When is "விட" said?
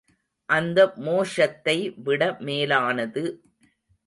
2.03-2.21